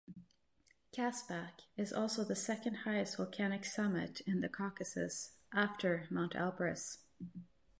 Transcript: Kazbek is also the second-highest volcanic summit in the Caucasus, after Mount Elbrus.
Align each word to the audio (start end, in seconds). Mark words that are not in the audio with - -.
Kazbek 0.91 1.51
is 1.77 1.93
also 1.93 2.23
the 2.23 2.35
second-highest 2.35 3.17
volcanic 3.17 3.63
summit 3.63 4.21
in 4.21 4.39
the 4.41 4.49
Caucasus, 4.49 5.33
after 5.53 6.07
Mount 6.09 6.33
Elbrus. 6.33 6.97